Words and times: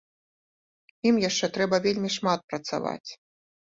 Ім 1.11 1.15
яшчэ 1.25 1.51
трэба 1.59 1.83
вельмі 1.87 2.09
шмат 2.19 2.39
працаваць. 2.53 3.09